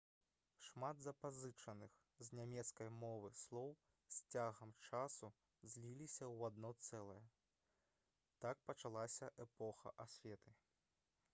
шмат 0.67 1.01
запазычаных 1.07 1.91
з 2.27 2.37
нямецкай 2.37 2.87
мовы 3.01 3.29
слоў 3.41 3.67
з 4.15 4.31
цягам 4.35 4.71
часу 4.87 5.29
зліліся 5.73 6.25
ў 6.29 6.47
адно 6.49 6.71
цэлае 6.87 7.19
так 8.47 8.65
пачалася 8.71 9.29
эпоха 9.45 9.93
асветы 10.07 10.57